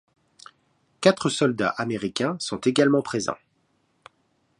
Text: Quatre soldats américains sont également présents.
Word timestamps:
Quatre 0.99 1.29
soldats 1.29 1.69
américains 1.69 2.35
sont 2.39 2.57
également 2.61 3.03
présents. 3.03 3.37